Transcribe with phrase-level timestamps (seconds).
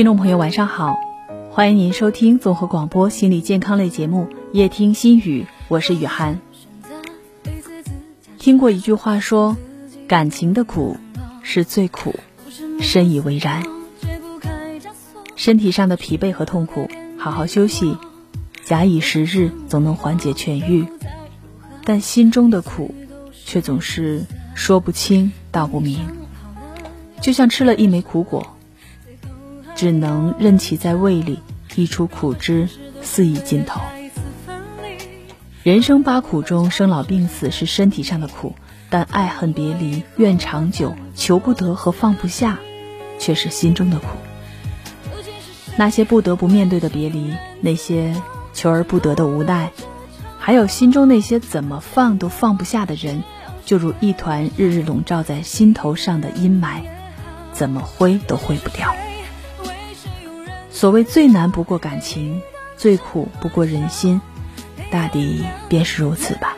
[0.00, 0.98] 听众朋友，晚上好，
[1.50, 6.40] 欢迎您收听综合广播心理健康类节目《夜听心语》，我是雨涵。
[8.38, 9.58] 听过一句话说，
[10.08, 10.96] 感情的苦
[11.42, 12.14] 是最苦，
[12.80, 13.62] 深以为然。
[15.36, 16.88] 身体上的疲惫和痛苦，
[17.18, 17.94] 好好休息，
[18.64, 20.86] 假以时日，总能缓解痊愈。
[21.84, 22.94] 但心中的苦，
[23.44, 24.24] 却总是
[24.54, 25.98] 说不清道不明，
[27.20, 28.56] 就像吃了一枚苦果。
[29.80, 31.38] 只能任其在胃里
[31.74, 32.68] 溢出苦汁，
[33.00, 33.80] 肆意尽头。
[35.62, 38.54] 人生八苦中，生老病死是身体上的苦，
[38.90, 42.58] 但爱恨别离、怨长久、求不得和放不下，
[43.18, 44.04] 却是心中的苦。
[45.78, 48.14] 那些不得不面对的别离，那些
[48.52, 49.70] 求而不得的无奈，
[50.38, 53.22] 还有心中那些怎么放都放不下的人，
[53.64, 56.82] 就如一团日日笼罩在心头上的阴霾，
[57.54, 58.94] 怎么挥都挥不掉。
[60.80, 62.40] 所谓最难不过感情，
[62.78, 64.18] 最苦不过人心，
[64.90, 66.56] 大抵便是如此吧。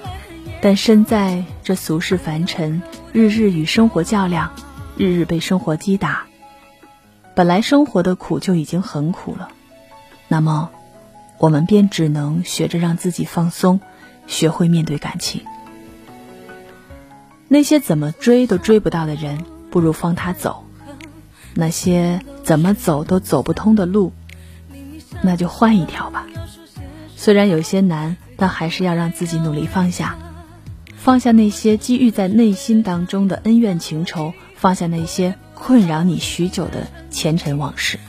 [0.61, 4.53] 但身在这俗世凡尘，日日与生活较量，
[4.97, 6.27] 日日被生活击打，
[7.35, 9.49] 本来生活的苦就已经很苦了，
[10.29, 10.71] 那么，
[11.39, 13.81] 我们便只能学着让自己放松，
[14.29, 15.43] 学会面对感情。
[17.49, 20.65] 那些怎么追都追不到的人，不如放他走；
[21.55, 22.21] 那些。
[22.45, 24.13] 怎么走都走不通的路，
[25.23, 26.27] 那就换一条吧。
[27.15, 30.19] 虽然有些难，但还是要让自己努力放下，
[30.97, 38.01] 放下那些积郁在内心当中的恩怨情仇，放下那些困扰你许久的前尘往事。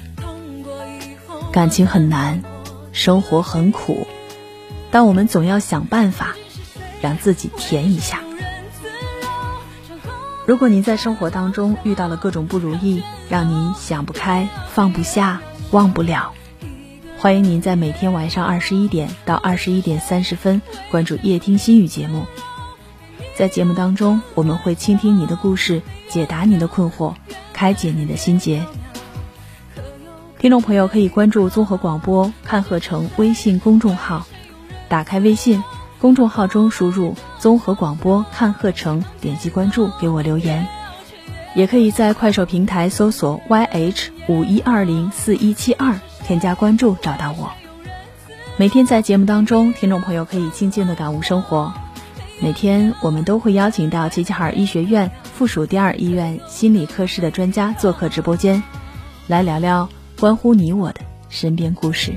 [1.52, 2.42] 感情很难，
[2.92, 4.08] 生活很苦，
[4.90, 6.34] 但我们总要想办法，
[7.04, 8.20] 让自己甜一下。
[10.46, 15.42] 如果您在生活当中遇到了各种不如意，让您想不开、放不下、
[15.72, 16.34] 忘不了，
[17.18, 20.62] 欢迎您在每天晚上二十一点到二十一点三十分
[20.92, 22.26] 关注夜听心语节目。
[23.38, 27.14] 在节目当中，我们会倾听你的故事，解答您的困惑，
[27.54, 28.66] 开解您的心结。
[30.40, 34.28] 听众朋友可以关注综合广播看鹤城微信公众号，
[34.90, 35.64] 打开微信。
[36.00, 40.66] 公众号中输入“综合广播看鹤城”，点击关注，给我留言。
[41.56, 47.52] 也可以在快手平台搜索 “yh 五一二零四一七二”，添加关注找到我。
[48.56, 51.74] 每天在节目当中，听众朋友可以静静的感悟生活。
[52.40, 58.64] 每天我们都会邀请到齐齐哈尔医学院附属第二医院心理科室的专家做客直播间，
[59.28, 62.16] 来聊聊关乎你我的身边故事。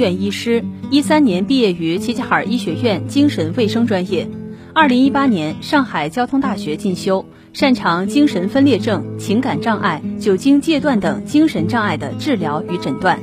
[0.00, 4.26] 院医师，一三年毕业于齐齐哈尔医学院精神卫生专业，
[4.72, 13.20] 二零一八年上海交通大学进修，擅长精神分裂症、情感障碍、酒精戒断等精神障碍的治疗与诊断。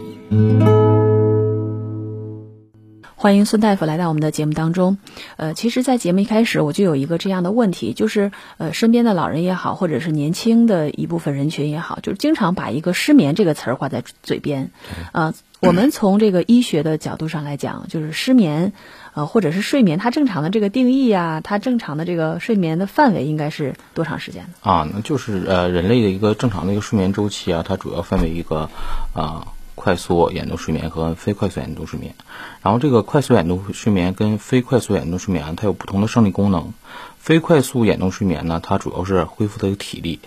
[3.20, 5.00] 欢迎孙大夫来到我们的节目当中。
[5.38, 14.70] 呃，其实，在节目一开始，我就有一个这样的问题，就是呃，身边的老人也好，或者是年轻的一部分人群也好，就是经常把一个失眠这个词儿挂在嘴边。
[15.14, 18.74] 啊，我们从这个医学的角度上来讲，就是失眠，
[19.14, 24.50] 呃，或者是睡眠，它正常的这个定义啊，它正常的这个睡眠的范围应该是多长时间呢？
[24.62, 28.70] 啊，那就是呃，人类的一个正常的一个睡眠周期啊，它主要分为一个
[29.14, 29.48] 啊。
[29.80, 32.16] 快速眼动睡眠和非快速眼动睡眠，
[32.64, 36.74] 然后这个快速眼动睡眠跟非快速眼动睡眠它有不同的生理功能。
[37.20, 40.18] 非快速眼动睡眠呢，它主要是恢复的体力；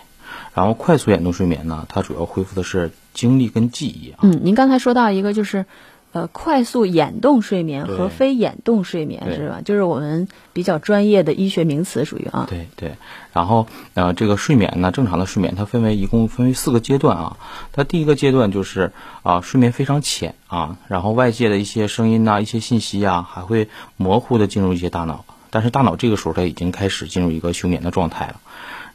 [0.55, 4.21] 然后快速眼动睡眠呢，它主要恢复的是精力跟记忆啊。
[4.23, 5.67] 嗯，您刚才说到一个就是。
[6.13, 9.61] 呃，快速眼动睡眠和非眼动睡眠是吧？
[9.65, 12.49] 就是我们比较专业的医学名词，属于啊。
[12.51, 12.97] 对对。
[13.33, 17.37] 然后呃，这个睡眠呢，正常的睡眠它分为一共分为四个阶段啊。
[17.71, 18.91] 它第一个阶段就是
[19.23, 28.41] 啊，睡眠非常浅啊，然后外界的一些声音呐、一些信息啊，还会模糊的进入一些大脑，但是大脑这个时候它已经开始进入一个休眠的状态了。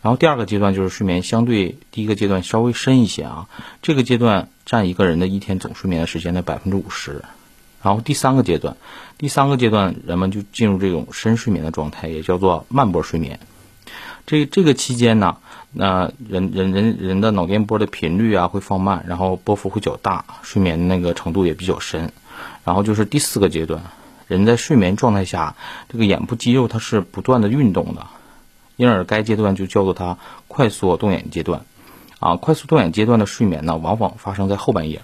[0.05, 3.47] 然后第二个阶段就是睡眠相对第一个阶段稍微深一些啊，
[3.81, 7.23] 这个阶段占一个人的一天总睡眠的时间的百分之五十。
[7.81, 8.77] 然后第三个阶段，
[9.17, 13.39] 第三个阶段人们就进入这种深睡眠的状态，也叫做慢波睡眠。
[14.27, 15.37] 这这个期间呢，
[15.71, 22.11] 那人人人人的脑电波的频率啊会放慢，然后波幅会较大，睡眠那个程度也比较深。
[22.63, 23.81] 然后就是第四个阶段，
[24.27, 25.55] 人在睡眠状态下，
[25.89, 28.05] 这个眼部肌肉它是不断的运动的，
[28.75, 30.17] 因而该阶段就叫做它
[30.47, 31.65] 快速动眼阶段。
[32.19, 35.01] 啊，快速动眼阶段的睡眠呢，往往发生在后半夜，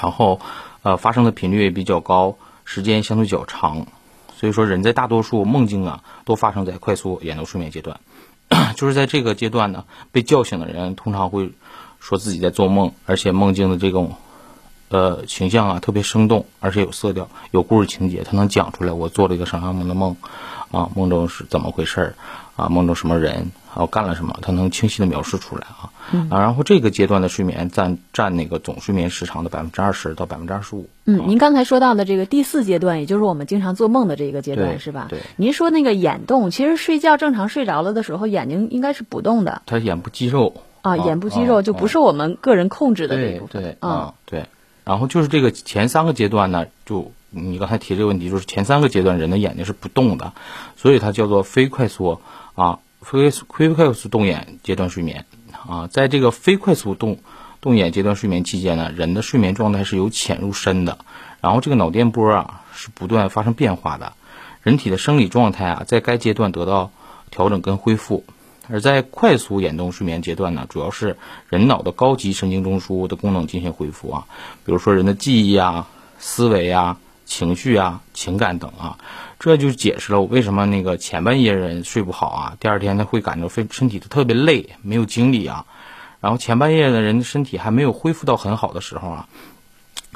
[0.00, 0.40] 然后
[0.82, 3.86] 呃发生的频率也比较高，时间相对较长。
[4.34, 8.00] 所以说，人在大多数梦境啊，都发生在快速眼动睡眠阶段。
[8.76, 11.52] 就是在这个阶段呢，被叫醒的人通常会
[12.00, 14.14] 说自己在做梦，而且梦境的这种
[14.88, 20.16] 呃形象啊特别生动，而且有色调，有故事情节，他能讲出来我做了一个什么样的梦
[20.72, 22.14] 啊，梦中是怎么回事儿
[22.56, 23.52] 啊，梦中什么人。
[23.74, 24.38] 啊，干了什么？
[24.42, 25.88] 他能清晰的描述出来啊。
[26.12, 26.28] 嗯。
[26.28, 30.86] 啊，然后这个阶段的睡眠占占那个总睡眠时长的百分之二十到百分之二十五。
[31.06, 35.06] 嗯，您刚才说到的这个第四阶段，也就是我们经常做梦的这个阶段，是吧？
[35.08, 35.20] 对。
[35.36, 39.62] 您说那个眼动，其实睡觉正常睡着了的时候，眼睛应该是不动的。
[39.64, 43.62] 他眼部肌肉啊，眼部肌肉就不是我们个人控制的这一部分。
[43.62, 44.44] 对对啊，对。
[44.84, 50.32] 然后就是这个前三个阶段呢，就你刚才提这个问题，就是前三个阶段人的眼睛是不动的，
[50.76, 52.20] 所以它叫做非快速
[52.54, 52.78] 啊。
[53.02, 55.26] 非非快速动眼阶段睡眠
[55.66, 57.18] 啊，在这个非快速动
[57.60, 60.98] 动眼阶段睡眠期间呢，人的睡眠状态是由浅入深的，
[61.40, 64.12] 然后这个脑电波啊是不断发生变化的，
[64.62, 66.92] 人体的生理状态啊在该阶段得到
[67.32, 68.22] 调整跟恢复，
[68.68, 71.16] 而在快速眼动睡眠阶段呢，主要是
[71.48, 74.26] 人脑的高级神经中枢的功能进行恢复啊，
[74.64, 75.88] 比如说人的记忆啊、
[76.20, 76.98] 思维啊。
[77.32, 78.98] 情绪啊、情感等啊，
[79.38, 85.64] 这就解释了我为什么那个前半夜人睡不好啊，第二天他会感觉非身体特别累，没有精力啊。
[86.20, 89.28] 然后前半夜的人身体还没有恢复到很好的时候啊，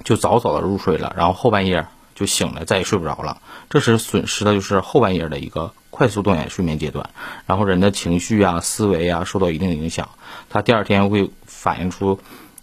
[0.05, 3.41] 就早早的入睡了，然后后半夜就醒了，再也睡不着了。
[3.71, 7.09] 这时损失的就是后半夜的一个快速动眼睡眠阶段，
[7.47, 10.11] 然后人的情绪啊、思维啊受到一定的影响，
[10.51, 12.21] 他第二天会反映出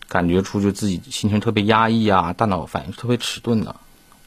[0.08, 3.76] 感觉出就自己心情特别压抑啊，大脑反应特别迟钝的。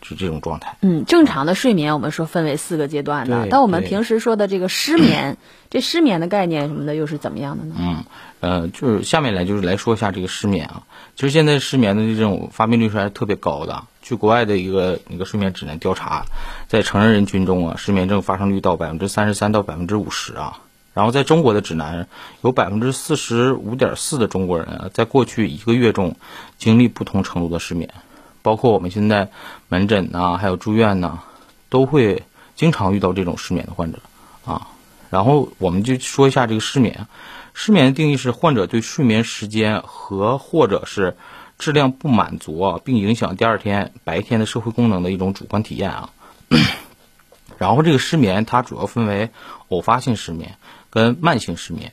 [0.02, 0.76] 是这种状态。
[0.80, 5.36] 嗯，正常的睡眠我们说分为四个阶段的，但我们平时说的这个失眠，
[5.70, 7.74] 这失眠的概念什么的又是怎么样的呢？
[7.78, 8.04] 嗯，
[8.40, 10.82] 呃，就是下面来就是来说一下这个失眠啊。
[11.14, 13.84] 其实现在失眠的这种发病率是还是特别高的。
[14.02, 16.26] 据国外的一个那个睡眠指南调查，
[16.68, 20.60] 在成人人群中啊，失眠症发生率到百分之三十三到百分之五十啊。
[20.94, 22.06] 然后在中国的指南，
[22.40, 26.16] 有百分之四十五点四的中国人啊，在过去一个月中
[26.56, 27.90] 经历不同程度的失眠。
[28.46, 29.28] 包括我们现在
[29.68, 31.18] 门诊呐，还有住院呐，
[31.68, 32.22] 都会
[32.54, 33.98] 经常遇到这种失眠的患者
[34.44, 34.68] 啊。
[35.10, 37.08] 然后我们就说一下这个失眠。
[37.54, 41.16] 失眠的定义是患者对睡眠时间和或者是
[41.58, 46.10] 质量不满足啊，并影响第二天白天的社会功能的一种主观体验啊。
[47.58, 49.30] 然后这个失眠它主要分为
[49.70, 50.56] 偶发性失眠
[50.88, 51.92] 跟慢性失眠。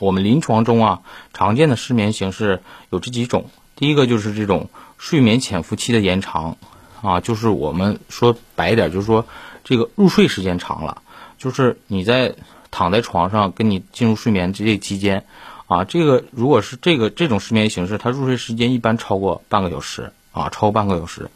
[0.00, 1.02] 我们临床中啊
[1.32, 3.50] 常见的失眠形式有这几种。
[3.80, 4.70] 第一个就是这种。
[5.02, 6.58] 睡眠潜伏期的延长，
[7.00, 9.24] 啊，就是我们说白一点，就是说
[9.64, 11.00] 这个入睡时间长了，
[11.38, 12.34] 就是你在
[12.70, 15.24] 躺在床上跟你进入睡眠这期间，
[15.68, 21.30] 啊，这个如果是这个这种失眠形式，它入睡时间一般超过半个小时，啊，超过半个小时。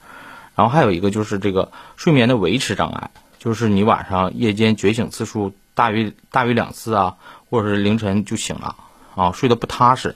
[0.54, 7.16] 然后还有一个就是这个睡眠的维持障碍，就是你晚上夜间觉醒次数大于大于两次啊，
[7.48, 8.76] 或者是凌晨就醒了，
[9.14, 10.14] 啊，睡得不踏实。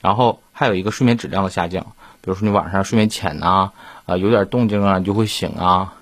[0.00, 1.86] 然后还有一个睡眠质量的下降。
[2.20, 3.70] 比如说你晚上睡眠浅呐，
[4.04, 5.94] 啊有点动静啊，你就会醒啊，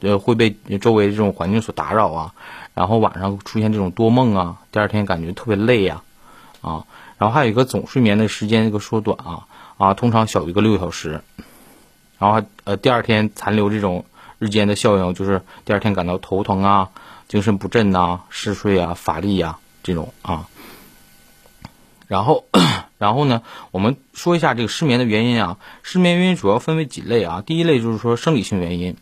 [0.00, 2.34] 呃会被周围这种环境所打扰啊，
[2.74, 6.02] 然后晚上出现这种多梦啊，第二天感觉特别累呀，
[6.60, 6.84] 啊，
[7.16, 9.46] 然后还有一个总睡眠的时间这个缩短啊，
[9.78, 11.22] 啊通常小于一个六小时，
[12.18, 14.04] 然后呃第二天残留这种
[14.38, 16.90] 日间的效应，就是第二天感到头疼啊，
[17.26, 20.46] 精神不振呐，嗜睡啊，乏力呀这种啊，
[22.06, 22.44] 然后。
[23.00, 23.40] 然后呢，
[23.70, 25.56] 我们说一下这个失眠的原因啊。
[25.82, 27.42] 失眠原因主要分为几类啊。
[27.44, 28.94] 第一类就是说生理性原因，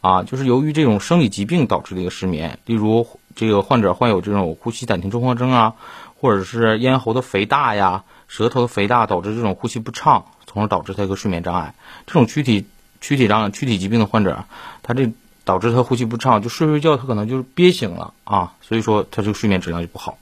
[0.00, 3.06] 啊，就是由于这种生理疾病导致的一个失眠，例如
[3.36, 5.74] 这个患者患有这种呼吸暂停综合征啊，
[6.20, 11.76] 或者是咽喉的肥大呀、舌头的肥大导致这种呼吸不畅，从而导致他一个睡眠障碍。
[12.08, 12.66] 这种躯体
[13.00, 14.46] 躯体障碍、躯体疾病的患者，
[14.82, 15.12] 他这
[15.44, 20.18] 导致他呼吸不畅，就睡睡觉他可能就是憋醒了啊，所以说他这个睡眠质量就不好。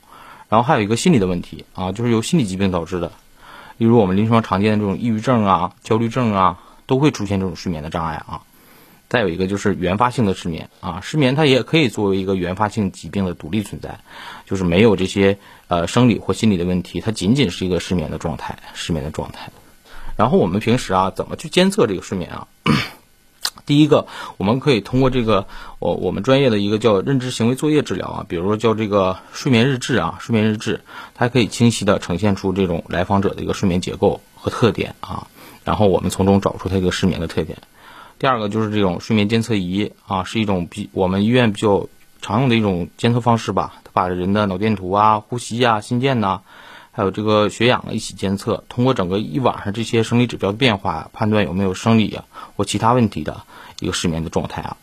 [0.49, 3.11] 然后还有一个心理的问题啊，就是由心理疾病导致的。
[3.83, 8.39] 例如我们临床常见的这种抑郁症啊、焦虑症啊，都会出现这种睡眠的障碍啊。
[9.09, 13.99] 再有一个就是原发性的失眠啊，失眠它也可以作为一个原发性疾病的独立存在，
[14.45, 15.37] 就是没有这些
[15.67, 19.49] 呃生理或心理的问题，它仅仅是一个失眠的状态，失眠的状态。
[20.15, 22.47] 然后我们平时啊，怎么去监测这个睡眠啊？
[23.65, 25.47] 第一个，我们可以通过这个
[25.79, 30.81] 我我们专业的一个叫认知行为作业治疗啊，比如说叫这个睡眠日志啊，睡眠日志，
[31.15, 35.27] 它可以清晰的呈现出这种来访者的一个睡眠结构和特点啊，
[35.63, 37.57] 然后我们从中找出他一个失眠的特点。
[38.19, 41.87] 第二个就是这种睡眠监测仪啊，是一种比我们医院比较
[42.21, 43.75] 常用的一种监测方式吧。
[43.83, 46.41] 它把人的脑电图啊、呼吸啊、心电呐，
[46.91, 52.23] 还有这个血氧啊一起监测，通过整个一晚上这些生理指标的变化，判断有没有生理啊
[52.55, 53.41] 或其他问题的
[53.83, 54.77] 一个失眠的状态啊。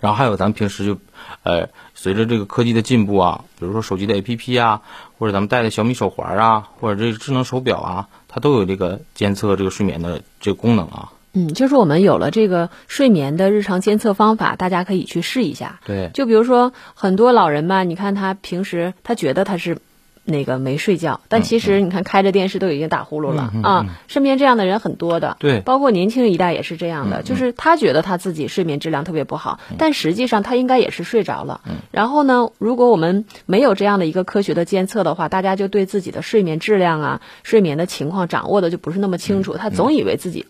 [0.00, 0.98] 然后还有咱们平时就，
[1.42, 4.82] 呃，随着这个科技的进步啊，比如说手机的 APP 啊，
[5.18, 11.12] 或者咱们戴的小米手环啊，或者这个智能手表啊，它都有这个监测这个睡眠的这个功能啊。
[11.32, 15.80] 嗯，就是我们有了这个睡眠的日常监测方法，大家可以去试一下。
[15.86, 19.78] 对，就比如说很多老人吧，你看他平时他觉得他是。
[20.26, 23.86] 那个没睡觉，但其实你看开着电视都已经打呼噜了啊！
[24.08, 31.60] 身边这样的人很多的，对，包括年轻一代也是这样的，就是他觉得他自己睡眠质量特别不好，但实际上他应该也是睡着了。
[31.92, 40.46] 然后呢，如果我们没有这样的一个科学的监测的话，大家就对自己的睡眠质量啊、睡眠的情况掌握的就不是那么清楚，他总以为自己。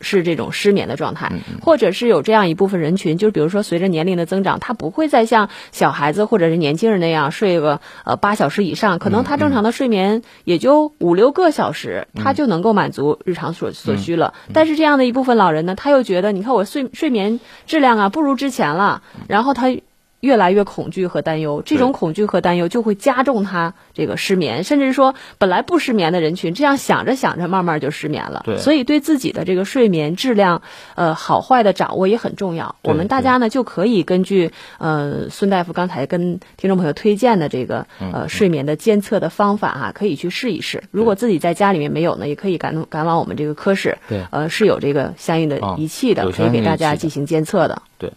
[0.00, 14.34] 是这种失眠的状态，或者是有这样一部分人群，就是比如说随着年龄的增长，他不会再像小孩子或者是年轻人那样睡个呃八小时以上，可能他正常的睡眠也就五六个小时，他就能够满足日常所所需了。
[14.52, 19.76] 但是这样的一部分老人呢，他又觉得，你看我睡睡眠质量啊不如之前了，然后他。
[20.20, 28.42] 越来越恐惧和担忧，这种恐惧和担忧就会加重他这个失眠，甚至说本来不失眠的人群，这样想着想着，慢慢就失眠了。
[28.44, 30.62] 对，所以对自己的这个睡眠质量，
[30.94, 32.76] 呃，好坏的掌握也很重要。
[32.82, 40.84] 我们大家呢就可以根据呃孙大夫刚才跟听众朋友推荐的这个呃睡眠的监测的方法啊，可以去试一试。
[40.90, 47.82] 如果自己在家里面没有呢，也可以赶赶往我们这个科室，对，呃，是有这个相应的仪器的，可以给大家进行监测的。
[47.96, 48.12] 对。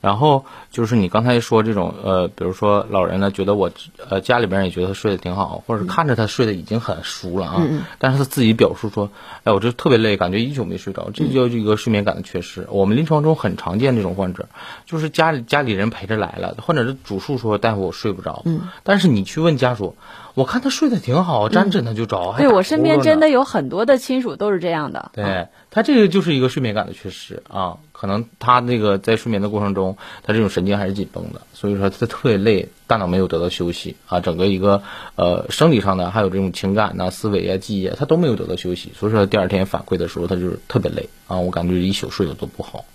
[0.00, 3.70] 然后就是你刚才说这种呃，比如说老人呢，觉得我
[4.08, 7.62] 呃家里边也觉得他睡得挺好，或者是看着他睡得已经很熟了啊，
[7.98, 9.10] 但是他自己表述说，
[9.44, 12.66] 哎，我这特别累，感觉一宿没睡着，这叫一个睡眠感的缺失。
[12.70, 14.48] 我们临床中很常见这种患者，
[14.86, 19.96] 就是家里家里人陪着来了，患者的主诉说大夫我睡不着，嗯，但是你去问家属。
[20.34, 22.36] 我看他睡得挺好，沾枕头就着。
[22.38, 25.10] 对我身边真的有很多的亲属都是这样的。
[25.12, 34.82] 对他这个就是一个睡眠感的缺失啊，可能他那个在睡眠的过程中，他这种神经还是紧绷的，所以说他特别累，大脑没有得到休息啊，整个一个
[35.16, 42.86] 呃生理上的还有这种情感呐、思维啊、记忆啊，他都没有得到休息，所以说第二天反馈的时候他就是特别累啊，我感觉一宿睡得都不好。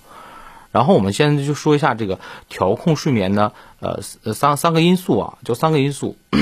[0.72, 2.20] 然后我们现在就说一下这个
[2.50, 4.02] 调控睡眠的呃
[4.34, 6.18] 三三个因素啊，就三个因素。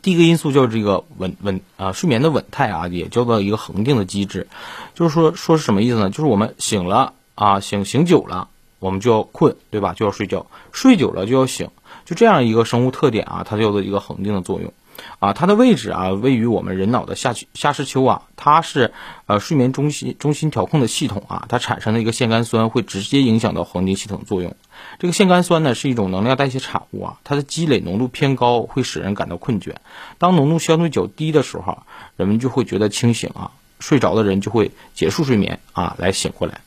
[0.00, 4.48] 第一个因素叫这个稳稳啊，睡眠的稳态啊，也叫做一个恒定的机制。
[4.94, 6.10] 就是说，说是什么意思呢？
[6.10, 8.48] 就是我们醒了啊，醒醒久了，
[8.78, 9.94] 我们就要困，对吧？
[9.94, 11.70] 就要睡觉，睡久了就要醒，
[12.04, 14.72] 就这样一个生物特点啊，它叫做一个恒定的作用。
[15.20, 18.92] 啊，它的位置啊，位于我们人脑的下下视丘啊，它是
[19.26, 24.54] 呃睡眠中心中心调控的系统啊，它产生的一个腺苷酸会直接影响到恒定系统作用。
[24.98, 29.76] 这个腺苷酸呢是一种能量代谢产物啊，它的积累浓度偏高，会使人感到困倦。
[30.18, 31.78] 当浓度相对较低的时候，
[32.16, 36.60] 人们就会觉得清醒啊，睡着的人就会结束睡眠啊，来醒过来。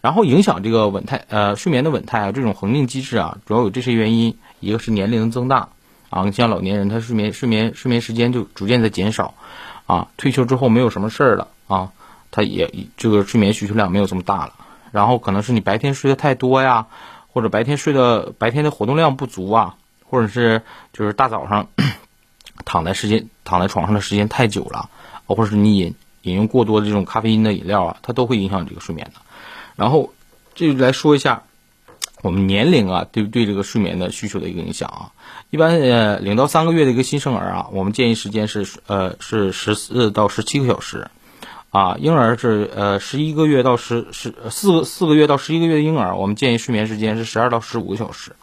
[0.00, 5.68] 然后影响这个稳态呃睡眠的稳态啊，这种恒定机制啊，主要有这些原因，一个是年龄增大。
[6.08, 9.34] 啊，你像老年人，他睡眠睡眠睡眠时间就逐渐在减少，
[9.86, 11.90] 啊，退休之后没有什么事儿了啊，
[12.30, 14.54] 他也这个睡眠需求量没有这么大了。
[14.92, 16.86] 然后可能是你白天睡得太多呀，
[17.26, 19.74] 或者白天睡的白天的活动量不足啊，
[20.04, 20.62] 或者是
[20.92, 21.66] 就是大早上
[22.64, 24.88] 躺在时间躺在床上的时间太久了，
[25.26, 29.20] 或者是你饮饮用过多的这种咖啡因的饮料啊，它都会影响这个睡眠的。
[29.76, 30.12] 然后
[30.54, 31.42] 这就来说一下。
[32.22, 35.12] 我们年龄啊，对对这个睡眠的需求的一个影响啊，
[35.50, 41.08] 一般呃，零到三个月的一个新生儿啊，我们建议时间是呃是十四到十七个小时，
[41.70, 48.34] 啊，婴儿是呃十一个月到十十四个四个月到十一个月的婴儿，我们建议睡眠时间是十二到十五个小时，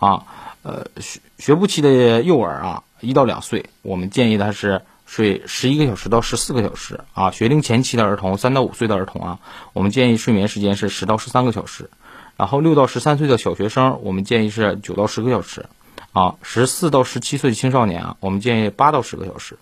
[0.00, 0.24] 啊，
[0.62, 9.38] 呃学学步期的幼儿啊，一到两岁，我们建议他是睡十一个小时到十四个小时，啊，学龄前期的儿童三到五岁的儿童啊，
[9.72, 11.90] 我们建议睡眠时间是十到十三个小时。
[12.36, 15.66] 然后六到十三岁的小学生，我们建议是九到十个小时，
[16.12, 19.56] 啊，十四到十七岁青少年啊，我们建议八到十个小时，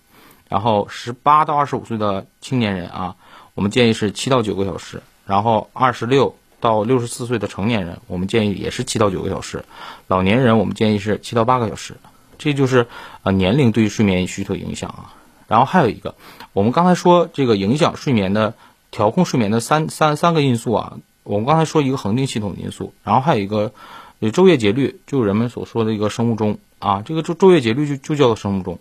[0.49, 3.15] 然后十八到二十五岁的青年人啊，
[3.53, 9.63] 我们建议是七到九个小时，然后二十六到六十四岁的成年人，我们建议也是七到九个小时，
[10.07, 11.97] 老年人我们建议是七到八个小时，
[12.39, 12.87] 这就是
[13.21, 15.13] 呃年龄对于睡眠需求影响啊。
[15.47, 16.15] 然后还有一个，
[16.53, 18.53] 我们刚才说这个影响睡眠的
[18.91, 20.93] 调控睡眠的三三三个因素啊。
[21.23, 23.71] 我们刚才说一个恒定系统因素，然后还有一个
[24.19, 27.01] 有昼夜节律，就是人们所说的一个生物钟啊。
[27.05, 28.77] 这个昼昼夜节律就就叫做生物钟。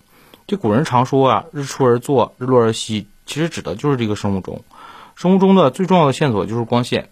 [0.48, 4.64] 这古人常说啊，日出而作，日落而息，其实指的就是这个生物钟。
[5.14, 7.10] 生物钟的最重要的线索就是光线，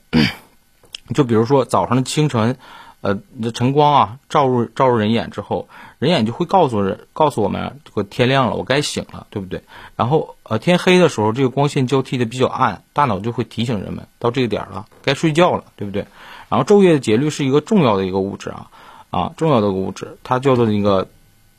[1.15, 2.57] 就比如说早上的清晨，
[3.03, 3.21] 呃，
[3.55, 5.69] 晨光啊照入照入人眼之后，
[6.01, 9.63] 人眼就会告诉人告诉我们这个天亮了，我该醒了，对不对？
[9.97, 16.07] 然后呃天黑的时候，这个光线交替的比较暗，大脑就会提醒人们到这个点了，该睡觉了，对不对？
[16.49, 18.71] 然后昼夜的节律是一个重要的一个物质啊
[19.11, 21.07] 啊重要的个物质，它叫做那个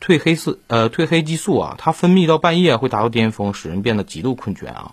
[0.00, 4.92] 褪黑色呃褪黑激素啊，它分泌到半夜会达到巅峰，使人变得极度困倦啊。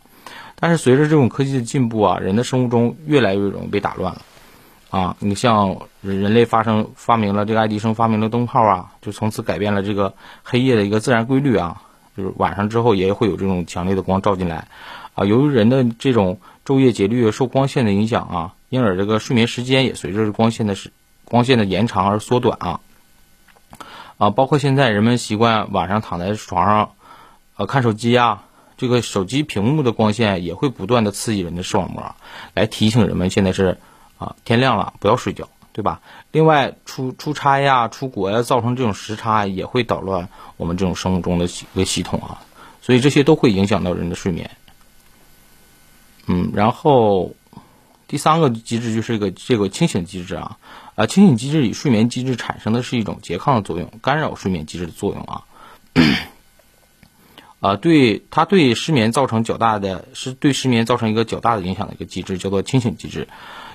[0.60, 4.22] 但是随着这种科技的进步啊，人的生物钟越来越容易被打乱了，
[4.89, 11.84] 啊，你像人人类发生发明了这个爱迪生发明了灯泡啊，就从此改变了这个黑夜的一个自然规律啊，
[12.17, 14.67] 就是晚上之后也会有这种强烈的光照进来，
[15.13, 20.91] 啊，由于人的这种昼夜节律受光线的影响啊，因而这个睡眠时间也随着光线的时
[21.25, 22.79] 光线的延长而缩短啊，
[24.17, 26.91] 啊，包括现在人们习惯晚上躺在床上，
[27.58, 28.43] 呃，看手机啊。
[28.77, 32.15] 这个手机屏幕的光线也会不断的刺激人的视网膜，
[32.53, 33.77] 来提醒人们现在是
[34.19, 36.01] 啊天亮了，不要睡觉，对吧？
[36.31, 42.43] 另外出出差呀、出国呀，造成这种时差也会捣乱我们这种生物钟的一个系统啊，
[42.83, 44.51] 所以这些都会影响到人的睡眠。
[46.27, 47.33] 嗯，然后
[48.07, 50.57] 第三个机制就是一个这个清醒机制啊，
[50.93, 55.43] 啊清醒机制与睡眠机制产生的是一种拮抗的作用，干扰睡眠机制的作用啊。
[57.59, 63.27] 啊， 对它对失眠造成较大的，是对失眠造成一个较大的影响的一个机制，叫做清醒机制，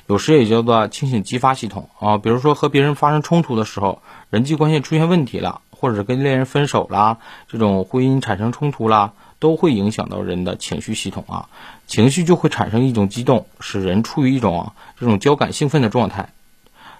[0.06, 2.18] 有时也叫做清醒激发系统啊。
[2.18, 7.18] 比如说和别人发生冲突的时候，人际关系出现问题了，或者跟恋人分手啦，
[7.48, 11.48] 这种婚姻产生冲突啦，都会影响到人的情绪系统啊。
[11.86, 16.30] 情绪就会产生一种激动，使人处于一种这种交感兴奋的状态。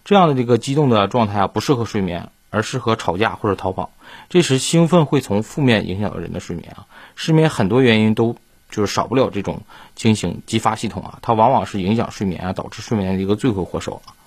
[0.04, 2.30] 这样的这个激动的状态啊，不适合睡眠。
[2.50, 3.90] 而适合吵架或者逃跑，
[4.28, 6.86] 这时兴奋会从负面影响到人的睡眠啊。
[7.16, 8.36] 失眠很多原因都
[8.74, 9.62] 就是少不了这种
[9.94, 14.18] 清醒激发系统啊，它往往是影响睡眠啊，导致睡眠的一个罪魁祸首啊。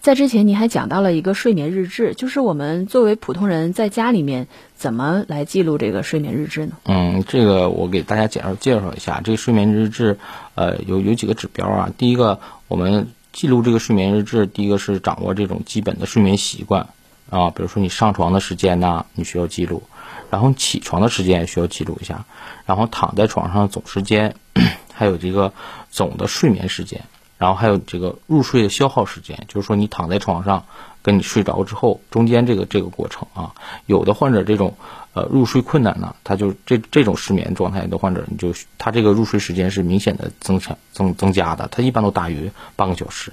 [0.00, 6.72] 在之前你还讲到了一个睡眠日志，就是我们作为普通人在家里面怎么来记录这个睡眠日志呢？
[6.84, 10.18] 嗯，这个我给大家简绍介绍一下，这个睡眠日志
[10.54, 11.92] 呃有有几个指标啊。
[11.98, 16.88] 第一个，我们记录这个睡眠日志，第一个是掌握这种基本的睡眠习惯。
[17.28, 19.82] 啊，比如说你上床的时间呢，你需要记录；
[20.30, 22.24] 然后起床的时间也需要记录一下；
[22.64, 24.36] 然后躺在床上总时间，
[24.94, 25.52] 还有这个
[25.90, 27.02] 总的睡眠时间，
[27.36, 30.64] 然后还有这个入睡的消耗时间，就是说你躺在床上
[31.02, 33.52] 跟你睡着之后中间这个这个过程啊。
[33.86, 34.76] 有的患者这种
[35.14, 43.32] 呃入睡困难呢，他就这这种失眠状态的患者，你就他这个入睡时间是明显的增强增增加的，他一般都大于半个小时。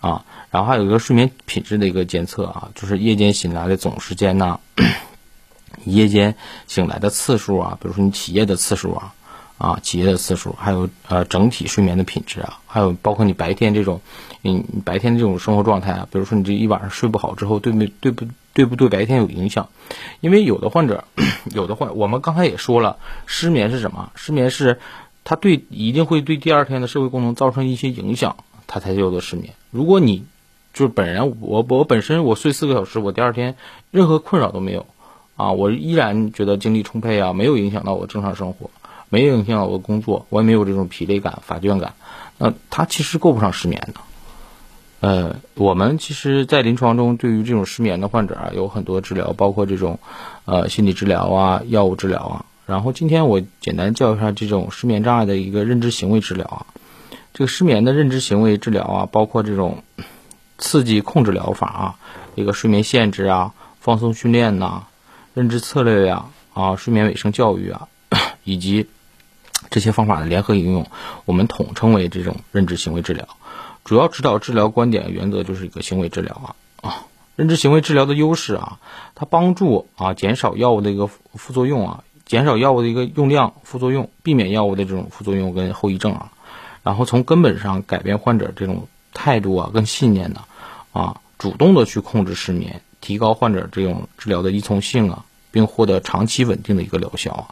[0.00, 4.58] 啊，然后还有一个睡眠品质的一个监测啊，就是夜间醒来的总时间呐，
[5.84, 6.34] 夜间
[6.66, 9.14] 醒来的次数啊，比如说你起夜的次数啊，
[9.58, 14.00] 啊起夜的次数，还有呃整体睡眠的品质啊，还有包括你白天这种，
[14.42, 19.68] 你白天这种生活状态啊，比如说你这一晚上睡不好之后，对没对不对不对白天有影响？
[20.20, 21.04] 因为有的患者，
[21.54, 24.12] 有的患，我们刚才也说了，失眠是什么？
[24.14, 24.78] 失眠是
[25.24, 28.36] 它对一定会对第二天的社会功能造成一些影响。
[28.66, 29.52] 它才叫做失眠。
[29.70, 30.24] 如果你
[30.72, 33.54] 就是本人，我我本身我睡四个小时，我第二天
[33.90, 34.86] 任何困扰都没有
[35.36, 38.70] 啊，我依然觉得精力充沛啊，没有影响到我正常生活，
[39.08, 41.94] 没有影响到我的工作，我也没有这种疲累感、乏倦感。
[42.38, 44.00] 那它其实够不上失眠的。
[45.00, 49.98] 呃，我们其实，在临床中对于这种失眠的患者啊，有很多治疗，包括这种
[50.44, 52.44] 呃心理治疗啊、药物治疗啊。
[52.66, 56.66] 然后今天我简单教一下这种失眠障碍的一个认知行为治疗啊。
[57.34, 59.82] 这个失眠的认知行为治疗啊，包括这种
[60.58, 61.94] 刺激控制疗法啊，
[62.36, 64.84] 一个睡眠限制啊、放松训练呐、
[65.34, 67.88] 认知策略呀啊、睡眠卫生教育啊，
[68.44, 68.88] 以及
[69.70, 70.86] 这些方法的联合应用，
[71.24, 73.26] 我们统称为这种认知行为治疗。
[73.84, 77.06] 主要指导治疗观点原则就是一个行为治疗啊啊。
[77.34, 78.78] 认知行为治疗的优势啊，
[79.14, 86.30] 它帮助啊减少药物的一个副作用啊，减少药物的一个用量、副作用，避免药物的这种副作用跟后遗症啊。
[86.82, 90.42] 然后从根本上改变患者这种态度啊，跟信念呢，
[90.92, 97.44] 啊，主动的去控制失眠，提高患者这种治疗的依从性啊，并获得长期稳定的一个疗效啊。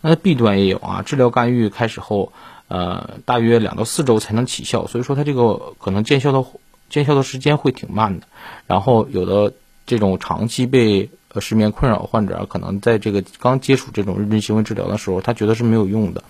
[0.00, 2.32] 那弊端也有啊，治疗干预开始后，
[2.68, 6.44] 呃，大约两到四周才能起效，所以说它这个可能见效的
[6.88, 8.26] 见效的时间会挺慢的。
[8.68, 9.52] 然后有的
[9.86, 16.22] 这种长期被呃，失眠困扰患者可能在这个刚接触这种认知行为治疗的时候，他觉得是没有用的，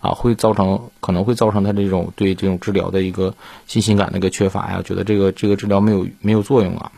[0.00, 3.34] 啊，会造成可能会造成他这种对这种治疗的一个
[3.66, 6.92] 信心感的一个缺乏呀，觉得这个这个治疗没有没有作用啊。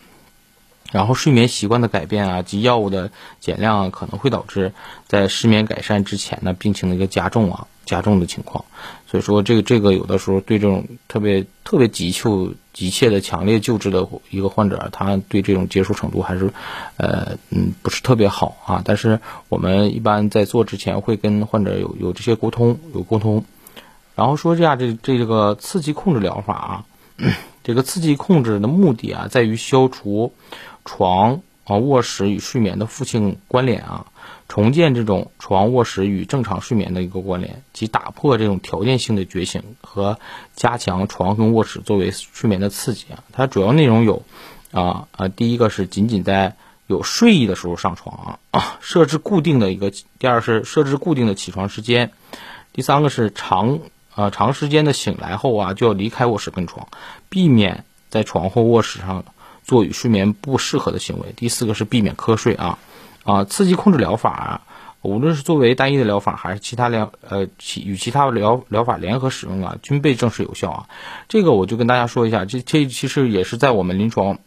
[0.91, 4.73] 然后睡眠习惯的改变啊及药物的减量啊，可能会导致
[5.07, 7.67] 在失眠改善之前呢病情的一个加重啊。
[7.89, 8.67] 加重的情况。
[9.11, 16.53] 所以说，这个这个有的时候对这种特别特别急求急切的强烈救治的一个患者，他对这种接受程度还是，
[16.99, 18.83] 呃嗯不是特别好啊。
[18.85, 23.43] 但是我们一般在做之前会跟患者有有这些沟通，有沟通。
[24.15, 26.85] 然后说一下这这个刺激控制疗法啊，
[27.65, 30.35] 这个刺激控制的目的啊，在于消除
[30.89, 34.07] 床啊卧室与睡眠的负性关联啊。
[34.49, 40.19] 重建这种床卧室与正常睡眠的一个关联，及打破这种条件性的觉醒和
[40.57, 43.23] 加强床跟卧室作为睡眠的刺激啊。
[43.31, 44.23] 它主要内容有，
[44.73, 52.09] 啊啊，第一个是仅仅在有睡意的时候上床啊， 设置固定的一个；第二是设置固定的起床时间；
[52.73, 53.81] 第三个是长
[54.15, 56.89] 啊长时间的醒来后啊就要离开卧室跟床，
[57.29, 59.27] 避免在床或卧室上
[59.69, 62.79] 做与睡眠不适合的行为；第四个是避免瞌睡啊。
[63.25, 64.61] 啊，刺激控制疗法啊，
[65.03, 70.89] 无论是作为单一的疗法，还是其他疗呃其与其他疗疗法联合使用啊，均被证实有效啊。
[71.29, 74.39] 这个我就跟大家说一下，这这其实也是在我们临床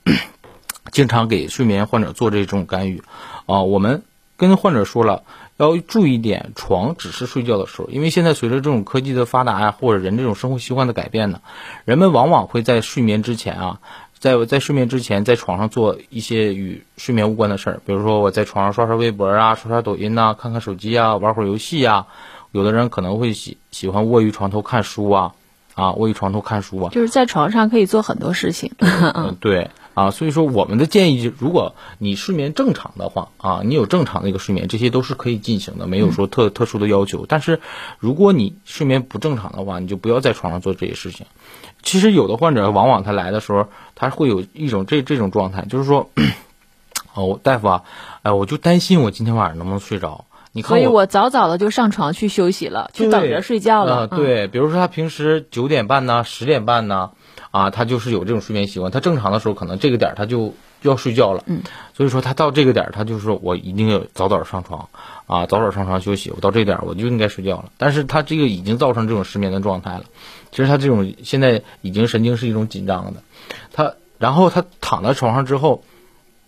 [0.91, 3.03] 经常给睡眠患者做这种干预
[3.45, 3.61] 啊。
[3.61, 4.01] 我们
[4.35, 5.21] 跟患者说了，
[5.57, 11.41] 要注意点，床只是睡觉的时候，因为现在随着这种科技的发达呀，或者人这种生活习惯的改变呢，
[11.85, 13.79] 人们往往会在睡眠之前啊。
[14.21, 22.05] 在在睡眠之前，在床上做一些与睡眠无关的事儿，比如说我在床上刷刷微博啊，刷刷抖音呐，看看手机啊，玩会儿游戏啊。
[22.51, 25.33] 有的人可能会喜喜欢卧于床头看书啊，
[25.73, 26.91] 啊，卧于床头看书啊。
[26.91, 28.73] 就是在床上可以做很多事情。
[28.77, 37.25] 嗯，对啊，所以说我们的建议，如果你睡眠正常的话啊，你有正常的一个睡眠，这些都是可以进行的，没有说特特殊的要求。
[37.27, 37.59] 但是
[37.97, 41.25] 如果你睡眠不正常的话，你就不要在床上做这些事情。
[41.83, 46.09] 其实有的患者往往他来的时候，他会有一种这这种状态，就是说，
[47.13, 47.83] 哦，大夫啊，
[48.21, 50.25] 哎，我就担心我今天晚上能不能睡着。
[50.53, 54.07] 你看，所以我早早的就上床去休息了，就等着睡觉了。
[54.07, 57.11] 对，比如说他平时九点半呢，十点半呢，
[57.51, 58.91] 啊，他就是有这种睡眠习惯。
[58.91, 60.53] 他正常的时候可能这个点他就
[60.89, 61.43] 要睡觉了。
[61.45, 61.61] 嗯。
[61.93, 64.89] 所以说他到这个点儿他就是说我一定要早早上床，
[65.27, 66.31] 啊，早早上床休息。
[66.31, 67.71] 我到这点我就应该睡觉了。
[67.77, 70.05] 但是他这个已经造成这种失眠的状态了。
[70.51, 73.23] 其实他这种现在已经神经是一种紧张的，
[73.71, 75.83] 他然后他躺在床上之后，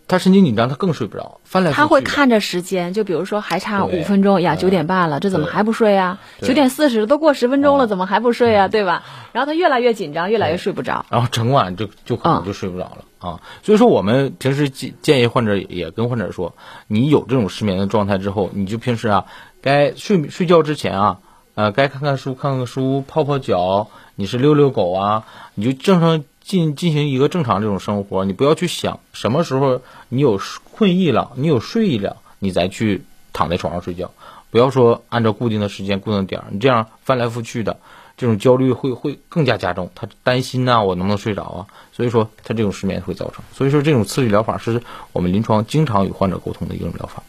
[0.07, 6.19] 他神经紧张，他更睡不着，翻来他会看着时间，就比如说还差五分钟呀，九点半了，这怎么还不睡呀？
[6.41, 8.67] 九点四十都过十分钟了，怎么还不睡呀？
[8.67, 9.03] 对吧？
[9.31, 13.41] 然后他越来越紧张，越来越睡不着，然后整晚就就可能就睡不着了啊。
[13.63, 16.55] 所以说我们平时建建议患者也跟患者说，
[16.87, 19.25] 你有这种失眠的状态之后，你就平时啊，
[19.61, 21.19] 该睡睡觉之前啊。
[21.55, 30.39] 呃，该看看书，看看书，泡泡脚，你是遛遛狗啊，你就正常进进行一个正常这种生活，你不要去想什么时候你有
[30.71, 34.11] 困意了，你有睡意了，你再去躺在床上睡觉，
[34.51, 37.77] 不要说按照固定的时间、固定点儿，你这样翻来覆去的，
[38.17, 41.67] 这种焦虑会会更加加重，他担心呐，我能不能睡着啊？
[41.91, 47.23] 所以说他这种失眠会造成，所以说这种刺激疗法是我们临床经常与患者沟通的一种疗法。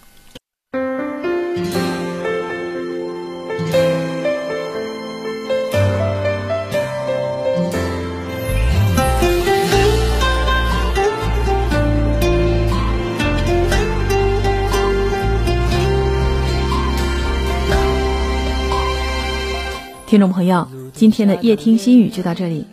[20.14, 22.66] 听众朋友，今天的夜听心语就到这里。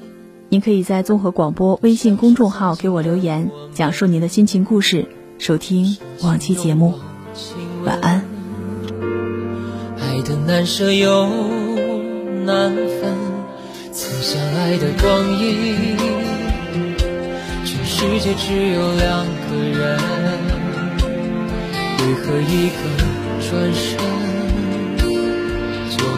[0.49, 5.07] 您可以在综合广播微信公众号给我留言，讲述您的心情故事，
[5.39, 6.93] 收听往期节目。
[7.83, 8.23] 晚安。
[9.99, 11.27] 爱的难舍又
[12.45, 13.17] 难分，
[13.91, 15.97] 曾相爱的光阴，
[17.65, 19.99] 全世界只有两个人，
[21.97, 22.75] 为何一个
[23.49, 24.10] 转身？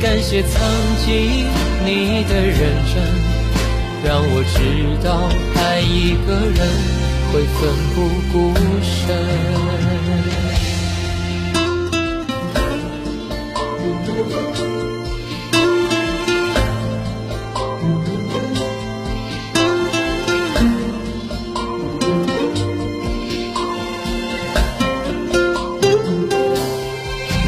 [0.00, 0.50] 感谢曾
[1.04, 1.46] 经
[1.84, 2.56] 你的认
[2.86, 2.94] 真，
[4.04, 4.56] 让我知
[5.04, 6.58] 道爱一个人
[7.32, 7.58] 会奋
[7.94, 7.96] 不
[8.32, 8.88] 顾身。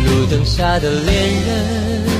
[0.04, 1.10] 路灯下的恋
[1.46, 2.19] 人。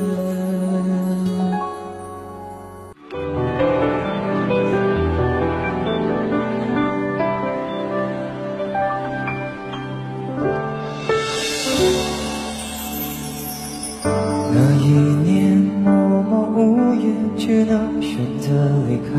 [19.01, 19.09] 开，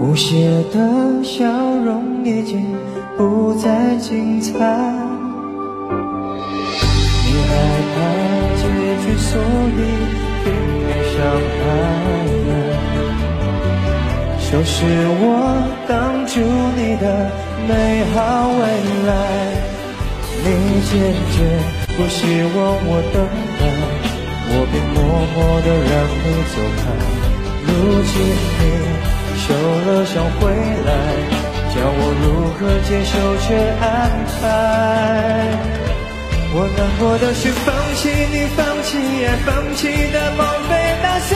[0.00, 0.76] 无邪的
[1.22, 1.44] 笑
[1.84, 2.64] 容已经
[3.16, 4.52] 不再精彩，
[7.24, 7.50] 你害
[7.94, 7.96] 怕
[8.56, 8.62] 结
[9.02, 9.30] 局，所
[9.76, 9.78] 以
[10.44, 10.46] 拼
[10.84, 11.16] 命伤
[11.58, 11.60] 害。
[14.40, 14.76] 收拾
[15.20, 15.22] 我
[15.86, 15.92] 挡
[16.26, 16.40] 住
[16.74, 17.04] 你的
[17.68, 17.70] 美
[18.14, 18.16] 好
[18.48, 18.60] 未
[19.06, 19.10] 来，
[20.42, 20.46] 你
[20.88, 20.90] 坚
[21.32, 21.36] 决
[21.96, 22.16] 不希
[22.56, 23.16] 望我等
[23.58, 23.62] 待，
[25.08, 26.84] 默默的让你走开。
[27.64, 27.68] 如
[28.04, 28.12] 今
[28.60, 28.60] 你。
[29.48, 30.52] 走了想回
[30.84, 30.92] 来，
[31.72, 33.16] 叫我如何接受
[33.48, 33.86] 这安
[34.28, 34.44] 排？
[36.52, 38.90] 我难过的是放弃你，放弃
[39.24, 41.32] 爱，放弃的梦被打碎，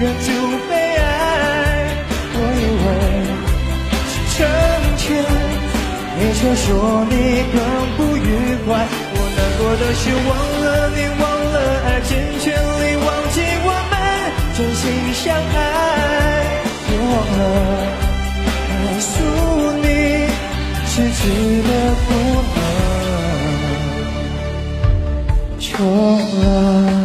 [0.00, 0.26] 忍住
[0.68, 1.06] 悲哀。
[2.34, 2.86] 我以为
[4.10, 4.42] 是成
[4.98, 5.06] 全，
[6.18, 6.66] 你却说
[7.08, 7.14] 你
[7.54, 7.56] 更
[7.94, 8.26] 不愉
[8.66, 8.82] 快。
[9.14, 10.33] 我难过的是忘
[10.64, 13.92] 了你，忘了爱，尽全力忘记我们
[14.56, 15.56] 真心相爱。
[16.96, 17.02] 忘
[17.38, 17.42] 了
[18.70, 19.12] 告诉
[19.82, 19.86] 你，
[20.86, 21.22] 失去
[21.62, 21.70] 了
[22.06, 22.08] 不
[22.54, 22.56] 能
[25.60, 25.62] 重
[26.40, 27.03] 来。